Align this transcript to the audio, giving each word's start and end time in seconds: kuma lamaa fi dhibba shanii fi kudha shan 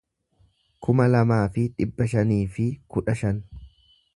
kuma 0.87 1.05
lamaa 1.15 1.43
fi 1.57 1.65
dhibba 1.81 2.09
shanii 2.15 2.41
fi 2.57 2.67
kudha 2.95 3.19
shan 3.21 3.45